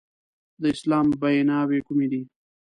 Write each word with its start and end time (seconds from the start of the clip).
د 0.61 0.63
اسلام 0.75 1.07
بیناوې 1.21 1.79
کومې 1.87 2.07
دي؟ 2.11 2.21